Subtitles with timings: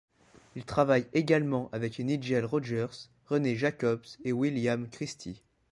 [0.55, 2.87] Il travaille également avec Nigel Rogers,
[3.27, 5.43] René Jacobs et William Christie.